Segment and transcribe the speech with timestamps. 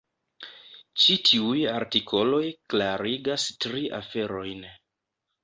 [1.03, 2.41] Ĉi tiuj artikoloj
[2.75, 4.67] klarigas tri aferojn.